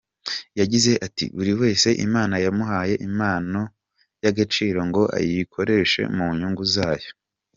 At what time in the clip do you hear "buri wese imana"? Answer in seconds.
1.35-2.35